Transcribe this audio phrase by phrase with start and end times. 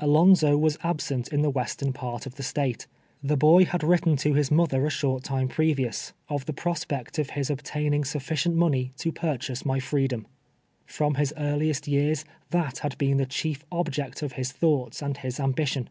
[0.00, 2.88] Alonzo was absent in the western part of the State.
[3.22, 7.30] The boy had written to• his mother a short time previous, of th*e prospect of
[7.30, 10.26] his obtaining sufficient money to pur chase my freedom.
[10.84, 15.38] From his earliest years, that had been the chief object of his thoughts and his
[15.38, 15.90] ambi tion.